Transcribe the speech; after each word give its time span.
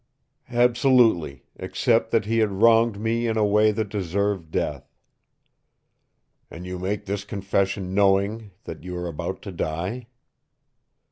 "Absolutely 0.49 1.45
except 1.57 2.09
that 2.09 2.25
he 2.25 2.39
had 2.39 2.49
wronged 2.53 2.99
me 2.99 3.27
in 3.27 3.37
a 3.37 3.45
way 3.45 3.69
that 3.71 3.89
deserved 3.89 4.49
death." 4.49 4.95
"And 6.49 6.65
you 6.65 6.79
make 6.79 7.05
this 7.05 7.23
confession 7.23 7.93
knowing 7.93 8.49
that 8.63 8.83
you 8.83 8.97
are 8.97 9.07
about 9.07 9.43
to 9.43 9.51
die?" 9.51 10.07